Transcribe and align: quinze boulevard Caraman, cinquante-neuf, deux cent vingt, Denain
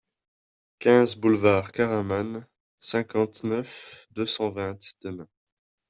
quinze 0.79 1.15
boulevard 1.19 1.71
Caraman, 1.71 2.47
cinquante-neuf, 2.79 4.07
deux 4.09 4.25
cent 4.25 4.49
vingt, 4.49 4.95
Denain 5.01 5.27